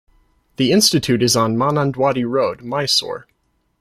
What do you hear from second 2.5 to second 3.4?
Mysore.